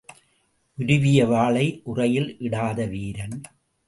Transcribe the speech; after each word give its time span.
உருவிய 0.77 1.25
வாளை 1.25 1.81
உறையில் 1.83 2.39
இடாத 2.39 2.85
வீரன். 2.85 3.41